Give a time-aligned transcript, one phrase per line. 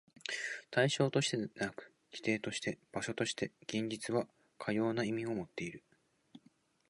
[0.71, 4.27] 対象としてでなく、基底として、場所として、現実は
[4.57, 5.83] かような意味をもっている。